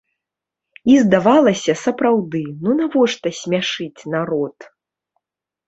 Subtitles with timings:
[0.91, 4.57] І, здавалася, сапраўды, ну навошта смяшыць народ?